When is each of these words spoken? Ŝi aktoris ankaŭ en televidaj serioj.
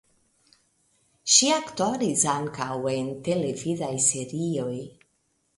Ŝi 1.33 1.49
aktoris 1.57 2.25
ankaŭ 2.37 2.71
en 2.95 3.13
televidaj 3.29 3.93
serioj. 4.11 4.77